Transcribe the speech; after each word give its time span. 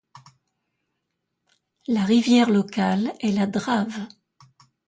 La 1.85 2.03
rivière 2.05 2.49
locale 2.49 3.13
est 3.19 3.29
la 3.33 3.45
Drave. 3.45 4.07